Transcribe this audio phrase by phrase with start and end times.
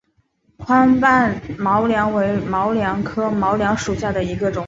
[0.57, 4.59] 宽瓣毛茛为毛茛科毛茛属下的一个种。